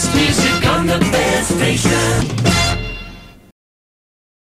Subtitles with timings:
[0.00, 1.99] best music on the best station.